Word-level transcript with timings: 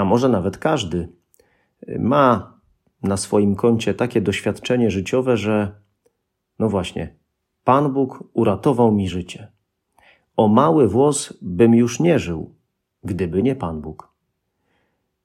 a 0.00 0.04
może 0.04 0.28
nawet 0.28 0.58
każdy, 0.58 1.08
ma 1.98 2.54
na 3.02 3.16
swoim 3.16 3.56
koncie 3.56 3.94
takie 3.94 4.20
doświadczenie 4.20 4.90
życiowe, 4.90 5.36
że 5.36 5.80
no 6.58 6.68
właśnie, 6.68 7.14
Pan 7.64 7.92
Bóg 7.92 8.24
uratował 8.32 8.92
mi 8.92 9.08
życie. 9.08 9.48
O 10.36 10.48
mały 10.48 10.88
włos 10.88 11.38
bym 11.42 11.74
już 11.74 12.00
nie 12.00 12.18
żył, 12.18 12.54
gdyby 13.04 13.42
nie 13.42 13.56
Pan 13.56 13.80
Bóg. 13.80 14.08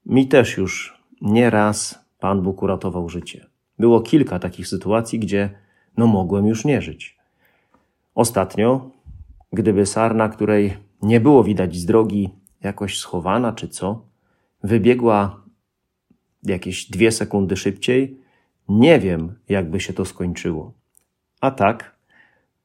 Mi 0.06 0.28
też 0.28 0.58
już 0.58 1.02
nie 1.22 1.50
raz 1.50 2.06
Pan 2.20 2.42
Bóg 2.42 2.64
uratował 2.64 3.10
życie. 3.10 3.46
Było 3.80 4.02
kilka 4.02 4.40
takich 4.40 4.68
sytuacji, 4.68 5.20
gdzie 5.20 5.50
no 5.98 6.08
mogłem 6.08 6.48
już 6.48 6.66
nie 6.66 6.82
żyć. 6.82 7.18
Ostatnio, 8.16 8.90
gdyby 9.54 9.86
sarna, 9.86 10.30
której 10.30 10.78
nie 11.02 11.20
było 11.20 11.44
widać 11.44 11.76
z 11.76 11.86
drogi, 11.86 12.30
jakoś 12.62 12.98
schowana 12.98 13.54
czy 13.54 13.68
co, 13.68 14.06
wybiegła 14.66 15.44
jakieś 16.44 16.90
dwie 16.90 17.12
sekundy 17.12 17.58
szybciej, 17.58 18.20
nie 18.70 19.00
wiem, 19.00 19.36
jakby 19.50 19.80
się 19.80 19.94
to 19.94 20.06
skończyło. 20.06 20.74
A 21.42 21.52
tak, 21.52 21.96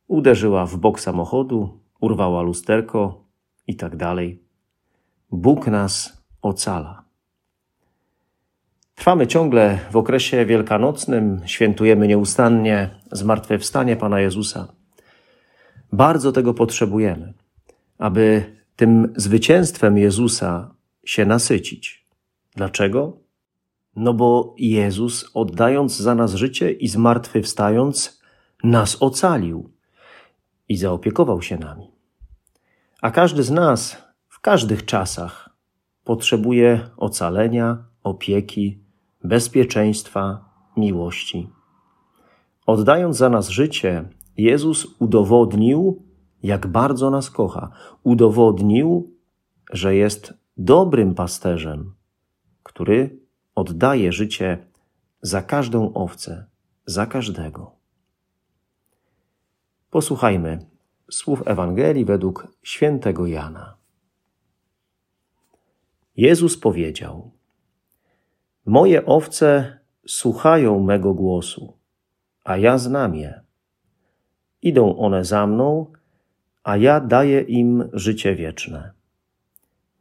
uderzyła 0.09 0.67
w 0.67 0.77
bok 0.77 1.01
samochodu, 1.01 1.81
urwała 2.01 2.43
lusterko 2.43 3.25
i 3.67 3.77
tak 3.77 3.97
dalej. 3.97 4.43
Bóg 5.31 5.67
nas 5.67 6.23
ocala. 6.43 7.05
Trwamy 8.95 9.27
ciągle 9.27 9.79
w 9.91 9.97
okresie 9.97 10.47
wielkanocnym, 10.47 11.41
świętujemy 11.47 12.09
nieustannie 12.09 12.91
zmartwychwstanie 13.13 13.97
Pana 13.97 14.21
Jezusa. 14.21 14.73
Bardzo 15.93 16.33
tego 16.33 16.55
potrzebujemy, 16.55 17.33
aby 17.99 18.57
tym 18.77 19.13
zwycięstwem 19.17 19.99
Jezusa 19.99 20.75
się 21.05 21.27
nasycić. 21.27 22.00
Dlaczego? 22.57 23.17
No 23.97 24.15
bo 24.15 24.55
Jezus, 24.59 25.31
oddając 25.35 25.97
za 25.97 26.15
nas 26.15 26.35
życie 26.35 26.73
i 26.73 26.89
zmartwychwstając, 26.89 28.21
nas 28.65 29.03
ocalił 29.03 29.71
i 30.69 30.77
zaopiekował 30.77 31.43
się 31.43 31.59
nami. 31.59 31.91
A 33.03 33.11
każdy 33.11 33.43
z 33.43 33.51
nas 33.51 33.97
w 34.29 34.41
każdych 34.41 34.85
czasach 34.85 35.51
potrzebuje 36.05 36.81
ocalenia, 36.97 37.85
opieki, 38.03 38.79
bezpieczeństwa, 39.25 40.45
miłości. 40.77 41.51
Oddając 42.67 43.17
za 43.17 43.29
nas 43.29 43.49
życie, 43.49 44.09
Jezus 44.37 44.87
udowodnił, 44.99 46.03
jak 46.43 46.67
bardzo 46.67 47.11
nas 47.11 47.31
kocha. 47.31 47.71
Udowodnił, 48.03 49.17
że 49.73 49.95
jest 49.95 50.35
dobrym 50.57 51.15
pasterzem, 51.15 51.95
który 52.81 53.19
oddaje 53.55 54.13
życie 54.13 54.59
za 55.23 55.43
każdą 55.43 55.93
owcę, 55.93 56.47
za 56.87 57.07
każdego. 57.07 57.73
Posłuchajmy 59.91 60.59
słów 61.11 61.43
Ewangelii 61.47 62.05
według 62.05 62.47
świętego 62.63 63.27
Jana. 63.27 63.77
Jezus 66.17 66.59
powiedział: 66.59 67.31
Moje 68.67 69.07
owce 69.07 69.79
słuchają 70.07 70.81
mego 70.81 71.15
głosu, 71.15 71.77
a 72.45 72.57
ja 72.57 72.79
znam 72.79 73.15
je. 73.15 73.41
Idą 74.63 74.97
one 74.97 75.25
za 75.25 75.47
mną, 75.47 75.93
a 76.65 76.77
ja 76.77 77.01
daję 77.01 77.41
im 77.41 77.89
życie 77.93 78.35
wieczne 78.35 79.01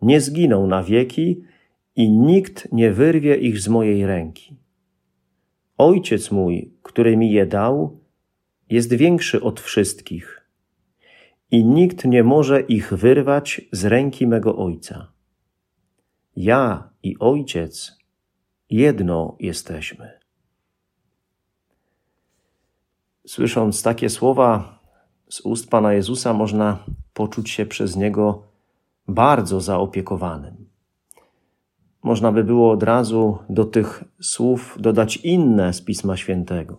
nie 0.01 0.21
zginą 0.21 0.67
na 0.67 0.83
wieki 0.83 1.43
i 1.99 2.09
nikt 2.09 2.71
nie 2.71 2.91
wyrwie 2.91 3.35
ich 3.35 3.59
z 3.59 3.67
mojej 3.67 4.05
ręki. 4.05 4.57
Ojciec 5.77 6.31
mój, 6.31 6.73
który 6.83 7.17
mi 7.17 7.31
je 7.31 7.45
dał, 7.45 7.99
jest 8.69 8.93
większy 8.93 9.41
od 9.41 9.59
wszystkich 9.59 10.47
i 11.51 11.65
nikt 11.65 12.05
nie 12.05 12.23
może 12.23 12.61
ich 12.61 12.93
wyrwać 12.93 13.61
z 13.71 13.85
ręki 13.85 14.27
mego 14.27 14.57
Ojca. 14.57 15.11
Ja 16.35 16.89
i 17.03 17.19
Ojciec 17.19 17.97
jedno 18.69 19.35
jesteśmy. 19.39 20.19
Słysząc 23.27 23.83
takie 23.83 24.09
słowa 24.09 24.79
z 25.29 25.41
ust 25.41 25.69
Pana 25.69 25.93
Jezusa, 25.93 26.33
można 26.33 26.85
poczuć 27.13 27.49
się 27.49 27.65
przez 27.65 27.95
Niego 27.95 28.43
bardzo 29.07 29.61
zaopiekowanym. 29.61 30.58
Można 32.09 32.31
by 32.31 32.43
było 32.43 32.71
od 32.71 32.83
razu 32.83 33.37
do 33.49 33.65
tych 33.65 34.03
słów 34.21 34.77
dodać 34.79 35.17
inne 35.17 35.73
z 35.73 35.81
Pisma 35.81 36.17
Świętego. 36.17 36.77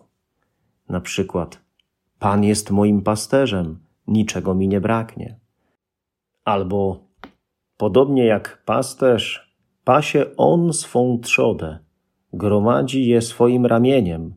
Na 0.89 1.01
przykład: 1.01 1.61
Pan 2.19 2.43
jest 2.43 2.71
moim 2.71 3.01
pasterzem, 3.01 3.79
niczego 4.07 4.55
mi 4.55 4.67
nie 4.67 4.81
braknie. 4.81 5.39
Albo 6.43 6.99
podobnie 7.77 8.25
jak 8.25 8.63
pasterz, 8.65 9.55
pasie 9.83 10.25
on 10.37 10.73
swą 10.73 11.19
trzodę, 11.19 11.79
gromadzi 12.33 13.07
je 13.07 13.21
swoim 13.21 13.65
ramieniem, 13.65 14.33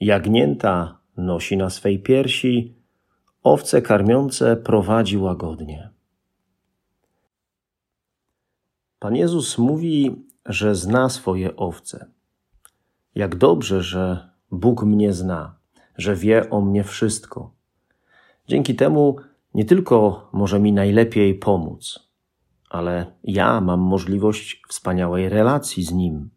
jagnięta 0.00 0.98
nosi 1.16 1.56
na 1.56 1.70
swej 1.70 1.98
piersi, 1.98 2.74
owce 3.42 3.82
karmiące 3.82 4.56
prowadzi 4.56 5.18
łagodnie. 5.18 5.91
Pan 9.02 9.16
Jezus 9.16 9.58
mówi, 9.58 10.26
że 10.46 10.74
zna 10.74 11.08
swoje 11.08 11.56
owce. 11.56 12.06
Jak 13.14 13.36
dobrze, 13.36 13.82
że 13.82 14.30
Bóg 14.50 14.82
mnie 14.82 15.12
zna, 15.12 15.54
że 15.98 16.16
wie 16.16 16.50
o 16.50 16.60
mnie 16.60 16.84
wszystko. 16.84 17.50
Dzięki 18.48 18.74
temu 18.74 19.16
nie 19.54 19.64
tylko 19.64 20.28
może 20.32 20.60
mi 20.60 20.72
najlepiej 20.72 21.34
pomóc, 21.34 22.08
ale 22.70 23.06
ja 23.24 23.60
mam 23.60 23.80
możliwość 23.80 24.62
wspaniałej 24.68 25.28
relacji 25.28 25.84
z 25.84 25.92
Nim. 25.92 26.30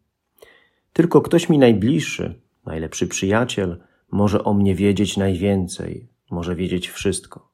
Tylko 0.93 1.21
ktoś 1.21 1.49
mi 1.49 1.57
najbliższy, 1.57 2.41
najlepszy 2.65 3.07
przyjaciel, 3.07 3.83
może 4.11 4.43
o 4.43 4.53
mnie 4.53 4.75
wiedzieć 4.75 5.17
najwięcej, 5.17 6.07
może 6.31 6.55
wiedzieć 6.55 6.89
wszystko. 6.89 7.49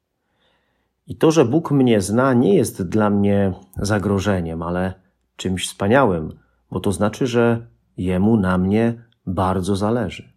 I 1.07 1.15
to, 1.15 1.31
że 1.31 1.45
Bóg 1.45 1.71
mnie 1.71 2.01
zna, 2.01 2.33
nie 2.33 2.55
jest 2.55 2.83
dla 2.89 3.09
mnie 3.09 3.53
zagrożeniem, 3.77 4.61
ale 4.61 5.00
czymś 5.41 5.67
wspaniałym, 5.67 6.29
bo 6.71 6.79
to 6.79 6.91
znaczy, 6.91 7.27
że 7.27 7.67
Jemu 7.97 8.37
na 8.37 8.57
mnie 8.57 9.03
bardzo 9.25 9.75
zależy. 9.75 10.33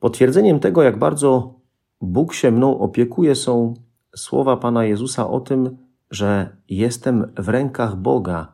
Potwierdzeniem 0.00 0.60
tego, 0.60 0.82
jak 0.82 0.98
bardzo 0.98 1.54
Bóg 2.00 2.34
się 2.34 2.50
mną 2.50 2.78
opiekuje, 2.78 3.34
są 3.34 3.74
słowa 4.16 4.56
Pana 4.56 4.84
Jezusa 4.84 5.30
o 5.30 5.40
tym, 5.40 5.76
że 6.10 6.56
jestem 6.68 7.32
w 7.38 7.48
rękach 7.48 7.96
Boga 7.96 8.52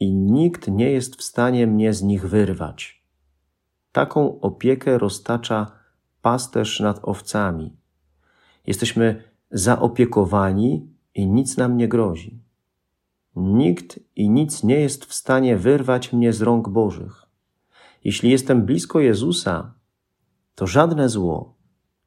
i 0.00 0.14
nikt 0.14 0.68
nie 0.68 0.90
jest 0.90 1.16
w 1.16 1.22
stanie 1.22 1.66
mnie 1.66 1.92
z 1.92 2.02
nich 2.02 2.28
wyrwać. 2.28 3.02
Taką 3.92 4.40
opiekę 4.40 4.98
roztacza 4.98 5.66
pasterz 6.22 6.80
nad 6.80 7.00
owcami. 7.02 7.76
Jesteśmy 8.66 9.22
zaopiekowani 9.50 10.86
i 11.14 11.26
nic 11.26 11.56
nam 11.56 11.76
nie 11.76 11.88
grozi. 11.88 12.47
Nikt 13.36 14.00
i 14.16 14.30
nic 14.30 14.64
nie 14.64 14.80
jest 14.80 15.04
w 15.04 15.14
stanie 15.14 15.56
wyrwać 15.56 16.12
mnie 16.12 16.32
z 16.32 16.42
rąk 16.42 16.68
Bożych. 16.68 17.22
Jeśli 18.04 18.30
jestem 18.30 18.66
blisko 18.66 19.00
Jezusa, 19.00 19.74
to 20.54 20.66
żadne 20.66 21.08
zło, 21.08 21.54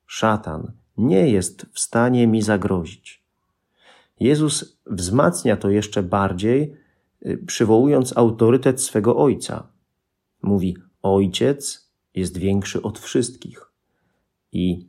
szatan, 0.05 0.71
nie 0.97 1.29
jest 1.29 1.65
w 1.73 1.79
stanie 1.79 2.27
mi 2.27 2.41
zagrozić. 2.41 3.23
Jezus 4.19 4.77
wzmacnia 4.85 5.57
to 5.57 5.69
jeszcze 5.69 6.03
bardziej, 6.03 6.75
y, 7.25 7.37
przywołując 7.47 8.17
autorytet 8.17 8.81
swego 8.81 9.17
Ojca. 9.17 9.67
Mówi: 10.41 10.77
Ojciec 11.01 11.91
jest 12.15 12.37
większy 12.37 12.81
od 12.81 12.99
wszystkich. 12.99 13.71
I 14.51 14.87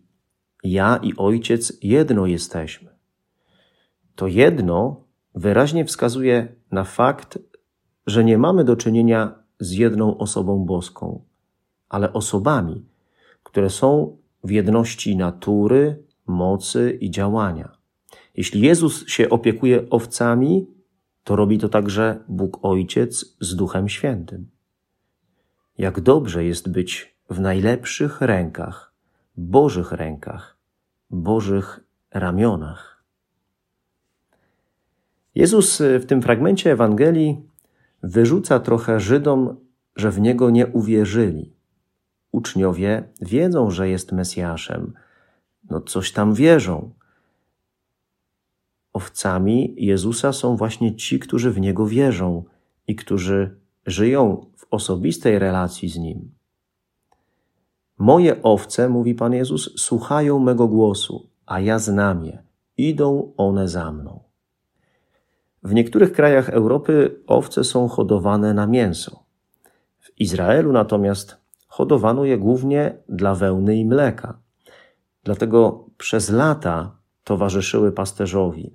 ja 0.64 0.96
i 0.96 1.16
Ojciec 1.16 1.72
jedno 1.82 2.26
jesteśmy. 2.26 2.90
To 4.14 4.26
jedno 4.26 5.04
wyraźnie 5.34 5.84
wskazuje 5.84 6.48
na 6.70 6.84
fakt, 6.84 7.38
że 8.06 8.24
nie 8.24 8.38
mamy 8.38 8.64
do 8.64 8.76
czynienia 8.76 9.34
z 9.60 9.72
jedną 9.72 10.18
osobą 10.18 10.64
boską, 10.64 11.22
ale 11.88 12.12
osobami, 12.12 12.84
które 13.42 13.70
są 13.70 14.16
w 14.44 14.50
jedności 14.50 15.16
natury, 15.16 16.02
mocy 16.26 16.98
i 17.00 17.10
działania. 17.10 17.76
Jeśli 18.34 18.60
Jezus 18.60 19.08
się 19.08 19.30
opiekuje 19.30 19.90
owcami, 19.90 20.66
to 21.24 21.36
robi 21.36 21.58
to 21.58 21.68
także 21.68 22.24
Bóg 22.28 22.58
Ojciec 22.62 23.36
z 23.40 23.56
Duchem 23.56 23.88
Świętym. 23.88 24.50
Jak 25.78 26.00
dobrze 26.00 26.44
jest 26.44 26.72
być 26.72 27.16
w 27.30 27.40
najlepszych 27.40 28.20
rękach, 28.20 28.92
Bożych 29.36 29.92
rękach, 29.92 30.56
Bożych 31.10 31.80
ramionach. 32.10 32.91
Jezus 35.34 35.82
w 36.00 36.06
tym 36.06 36.22
fragmencie 36.22 36.72
Ewangelii 36.72 37.40
wyrzuca 38.02 38.60
trochę 38.60 39.00
Żydom, 39.00 39.56
że 39.96 40.10
w 40.10 40.20
Niego 40.20 40.50
nie 40.50 40.66
uwierzyli. 40.66 41.52
Uczniowie 42.32 43.08
wiedzą, 43.20 43.70
że 43.70 43.88
jest 43.88 44.12
Mesjaszem, 44.12 44.92
no 45.70 45.80
coś 45.80 46.12
tam 46.12 46.34
wierzą. 46.34 46.90
Owcami 48.92 49.74
Jezusa 49.78 50.32
są 50.32 50.56
właśnie 50.56 50.96
ci, 50.96 51.18
którzy 51.18 51.50
w 51.50 51.60
Niego 51.60 51.86
wierzą 51.86 52.44
i 52.86 52.96
którzy 52.96 53.56
żyją 53.86 54.46
w 54.56 54.66
osobistej 54.70 55.38
relacji 55.38 55.88
z 55.88 55.98
Nim. 55.98 56.30
Moje 57.98 58.42
owce, 58.42 58.88
mówi 58.88 59.14
Pan 59.14 59.32
Jezus, 59.32 59.80
słuchają 59.80 60.38
mego 60.38 60.68
głosu, 60.68 61.30
a 61.46 61.60
ja 61.60 61.78
znam 61.78 62.24
je. 62.24 62.42
Idą 62.76 63.32
one 63.36 63.68
za 63.68 63.92
mną. 63.92 64.31
W 65.62 65.74
niektórych 65.74 66.12
krajach 66.12 66.50
Europy 66.50 67.20
owce 67.26 67.64
są 67.64 67.88
hodowane 67.88 68.54
na 68.54 68.66
mięso. 68.66 69.24
W 70.00 70.20
Izraelu 70.20 70.72
natomiast 70.72 71.36
hodowano 71.68 72.24
je 72.24 72.38
głównie 72.38 72.98
dla 73.08 73.34
wełny 73.34 73.76
i 73.76 73.84
mleka. 73.84 74.38
Dlatego 75.24 75.86
przez 75.98 76.30
lata 76.30 76.96
towarzyszyły 77.24 77.92
pasterzowi, 77.92 78.72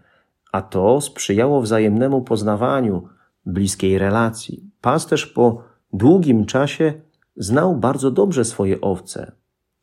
a 0.52 0.62
to 0.62 1.02
sprzyjało 1.02 1.62
wzajemnemu 1.62 2.22
poznawaniu, 2.22 3.08
bliskiej 3.46 3.98
relacji. 3.98 4.72
Pasterz 4.82 5.26
po 5.26 5.62
długim 5.94 6.46
czasie 6.46 6.94
znał 7.36 7.76
bardzo 7.76 8.12
dobrze 8.12 8.46
swoje 8.46 8.82
owce, 8.82 9.32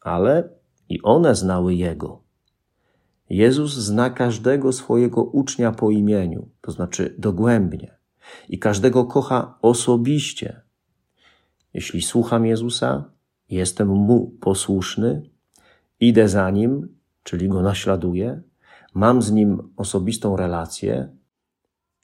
ale 0.00 0.48
i 0.88 1.02
one 1.02 1.34
znały 1.34 1.74
jego. 1.74 2.24
Jezus 3.31 3.75
zna 3.75 4.11
każdego 4.11 4.73
swojego 4.73 5.25
ucznia 5.25 5.73
po 5.73 5.91
imieniu, 5.91 6.49
to 6.61 6.73
znaczy 6.73 7.15
dogłębnie, 7.19 7.97
i 8.49 8.59
każdego 8.59 9.05
kocha 9.05 9.59
osobiście. 9.62 10.61
Jeśli 11.75 12.03
słucham 12.03 12.47
Jezusa, 12.47 13.05
jestem 13.50 13.88
mu 13.88 14.26
posłuszny, 14.41 15.31
idę 16.00 16.29
za 16.29 16.50
nim, 16.50 16.88
czyli 17.23 17.49
go 17.49 17.62
naśladuję, 17.62 18.43
mam 18.94 19.23
z 19.23 19.32
nim 19.32 19.73
osobistą 19.76 20.37
relację, 20.37 21.09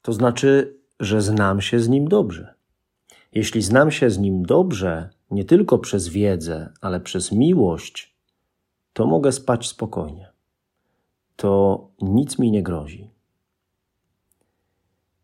to 0.01 0.13
znaczy, 0.13 0.77
że 0.99 1.21
znam 1.21 1.61
się 1.61 1.79
z 1.79 1.89
nim 1.89 2.07
dobrze. 2.07 2.53
Jeśli 3.33 3.61
znam 3.61 3.91
się 3.91 4.09
z 4.09 4.17
nim 4.17 4.43
dobrze, 4.43 5.09
nie 5.31 5.45
tylko 5.45 5.77
przez 5.77 6.07
wiedzę, 6.07 6.73
ale 6.81 6.99
przez 6.99 7.31
miłość, 7.31 8.15
to 8.93 9.07
mogę 9.07 9.31
spać 9.31 9.67
spokojnie. 9.67 10.30
To 11.35 11.87
nic 12.01 12.39
mi 12.39 12.51
nie 12.51 12.63
grozi. 12.63 13.09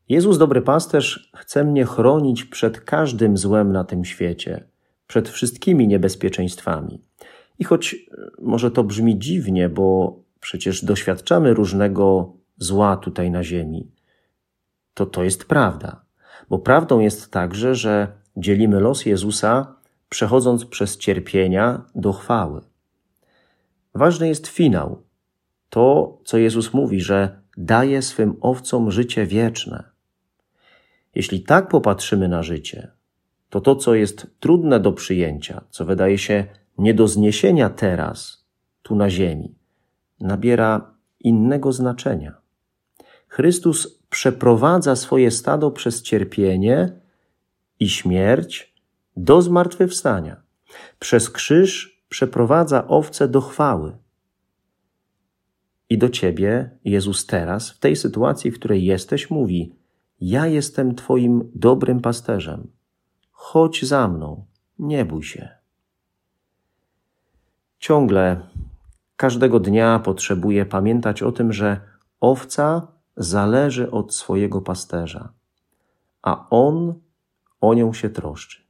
Jezus, 0.09 0.37
dobry 0.37 0.61
pasterz, 0.61 1.31
chce 1.35 1.63
mnie 1.63 1.85
chronić 1.85 2.45
przed 2.45 2.81
każdym 2.81 3.37
złem 3.37 3.71
na 3.71 3.83
tym 3.83 4.05
świecie, 4.05 4.67
przed 5.07 5.29
wszystkimi 5.29 5.87
niebezpieczeństwami. 5.87 7.01
I 7.59 7.63
choć 7.63 7.93
e, 7.93 7.97
może 8.41 8.71
to 8.71 8.83
brzmi 8.83 9.19
dziwnie, 9.19 9.69
bo 9.69 10.19
przecież 10.39 10.85
doświadczamy 10.85 11.53
różnego 11.53 12.33
zła 12.57 12.97
tutaj 12.97 13.31
na 13.31 13.43
ziemi, 13.43 13.91
to 14.93 15.05
to 15.05 15.23
jest 15.23 15.45
prawda. 15.45 16.05
Bo 16.49 16.59
prawdą 16.59 16.99
jest 16.99 17.31
także, 17.31 17.75
że 17.75 18.07
dzielimy 18.37 18.79
los 18.79 19.05
Jezusa, 19.05 19.75
przechodząc 20.09 20.65
przez 20.65 20.97
cierpienia 20.97 21.81
do 21.95 22.13
chwały. 22.13 22.61
Ważny 23.93 24.27
jest 24.27 24.47
finał. 24.47 25.06
To, 25.77 26.17
co 26.23 26.37
Jezus 26.37 26.73
mówi, 26.73 27.01
że 27.01 27.41
daje 27.57 28.01
swym 28.01 28.35
owcom 28.41 28.91
życie 28.91 29.25
wieczne. 29.25 29.83
Jeśli 31.15 31.43
tak 31.43 31.67
popatrzymy 31.67 32.27
na 32.27 32.43
życie, 32.43 32.91
to 33.49 33.61
to, 33.61 33.75
co 33.75 33.95
jest 33.95 34.27
trudne 34.39 34.79
do 34.79 34.93
przyjęcia, 34.93 35.61
co 35.69 35.85
wydaje 35.85 36.17
się 36.17 36.45
nie 36.77 36.93
do 36.93 37.07
zniesienia 37.07 37.69
teraz, 37.69 38.45
tu 38.81 38.95
na 38.95 39.09
ziemi, 39.09 39.55
nabiera 40.19 40.93
innego 41.19 41.71
znaczenia. 41.71 42.37
Chrystus 43.27 43.99
przeprowadza 44.09 44.95
swoje 44.95 45.31
stado 45.31 45.71
przez 45.71 46.01
cierpienie 46.01 46.99
i 47.79 47.89
śmierć 47.89 48.73
do 49.17 49.41
zmartwychwstania. 49.41 50.41
Przez 50.99 51.29
krzyż 51.29 52.01
przeprowadza 52.09 52.87
owce 52.87 53.27
do 53.27 53.41
chwały. 53.41 53.97
I 55.89 55.97
do 55.97 56.09
ciebie 56.09 56.69
Jezus 56.85 57.25
teraz, 57.25 57.69
w 57.69 57.79
tej 57.79 57.95
sytuacji, 57.95 58.51
w 58.51 58.59
której 58.59 58.85
jesteś, 58.85 59.29
mówi: 59.29 59.75
Ja 60.21 60.47
jestem 60.47 60.95
Twoim 60.95 61.51
dobrym 61.55 61.99
pasterzem. 61.99 62.67
Chodź 63.31 63.85
za 63.85 64.07
mną, 64.07 64.45
nie 64.79 65.05
bój 65.05 65.23
się. 65.23 65.49
Ciągle, 67.79 68.41
każdego 69.15 69.59
dnia 69.59 69.99
potrzebuję 69.99 70.65
pamiętać 70.65 71.23
o 71.23 71.31
tym, 71.31 71.53
że 71.53 71.81
owca 72.19 72.87
zależy 73.17 73.91
od 73.91 74.15
swojego 74.15 74.61
pasterza, 74.61 75.33
a 76.21 76.49
on 76.49 76.93
o 77.61 77.73
nią 77.73 77.93
się 77.93 78.09
troszczy. 78.09 78.61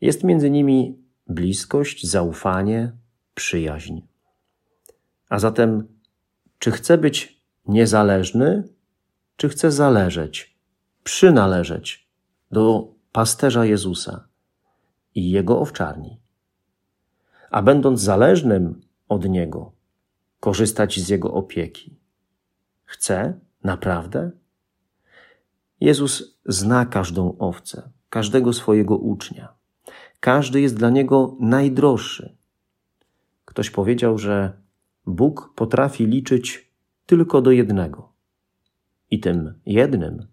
Jest 0.00 0.24
między 0.24 0.50
nimi 0.50 0.98
bliskość, 1.26 2.06
zaufanie, 2.06 2.92
przyjaźń. 3.34 4.00
A 5.28 5.38
zatem, 5.38 5.88
czy 6.58 6.70
chcę 6.70 6.98
być 6.98 7.42
niezależny, 7.68 8.68
czy 9.36 9.48
chcę 9.48 9.72
zależeć, 9.72 10.56
przynależeć 11.04 12.08
do 12.50 12.88
pasterza 13.12 13.64
Jezusa 13.64 14.28
i 15.14 15.30
jego 15.30 15.60
owczarni? 15.60 16.20
A 17.50 17.62
będąc 17.62 18.00
zależnym 18.00 18.80
od 19.08 19.28
niego, 19.28 19.72
korzystać 20.40 21.00
z 21.00 21.08
jego 21.08 21.34
opieki. 21.34 21.96
Chcę 22.84 23.40
naprawdę? 23.64 24.30
Jezus 25.80 26.38
zna 26.46 26.86
każdą 26.86 27.38
owcę, 27.38 27.90
każdego 28.08 28.52
swojego 28.52 28.96
ucznia. 28.96 29.54
Każdy 30.20 30.60
jest 30.60 30.76
dla 30.76 30.90
niego 30.90 31.36
najdroższy. 31.40 32.36
Ktoś 33.44 33.70
powiedział, 33.70 34.18
że 34.18 34.52
Bóg 35.06 35.52
potrafi 35.54 36.06
liczyć 36.06 36.72
tylko 37.06 37.42
do 37.42 37.50
jednego. 37.50 38.12
I 39.10 39.20
tym 39.20 39.60
jednym 39.66 40.26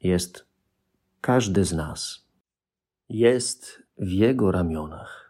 jest 0.00 0.46
każdy 1.20 1.64
z 1.64 1.72
nas. 1.72 2.28
Jest 3.08 3.82
w 3.98 4.10
Jego 4.10 4.52
ramionach. 4.52 5.25